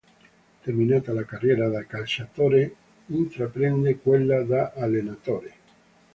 Terminata 0.67 1.13
la 1.17 1.25
carriera 1.31 1.67
da 1.69 1.83
calciatore 1.85 2.73
intraprende 3.09 3.99
quella 3.99 4.41
da 4.41 4.73
allenatore. 4.75 5.53